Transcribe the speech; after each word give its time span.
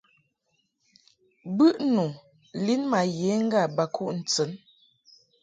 Bɨʼnu 1.57 2.05
lin 2.65 2.81
ma 2.91 3.01
ye 3.19 3.31
ŋga 3.45 3.61
ba 3.75 3.83
kuʼ 3.95 4.11
ntɨn. 4.19 4.51